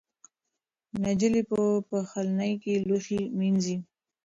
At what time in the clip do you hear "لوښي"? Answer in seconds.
2.87-3.21